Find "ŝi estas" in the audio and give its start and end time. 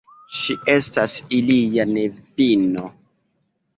0.37-1.17